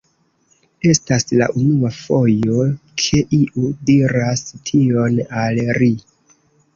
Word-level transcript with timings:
Estas 0.91 1.25
la 1.41 1.49
unua 1.63 1.91
fojo 1.97 2.63
ke 3.01 3.21
iu 3.39 3.67
diras 3.91 4.43
tion 4.71 5.21
al 5.43 5.61
ri. 5.79 5.91